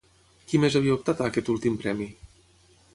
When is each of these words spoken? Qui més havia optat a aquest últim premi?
Qui 0.51 0.61
més 0.63 0.77
havia 0.79 0.95
optat 0.97 1.23
a 1.25 1.29
aquest 1.33 1.53
últim 1.57 1.79
premi? 1.85 2.11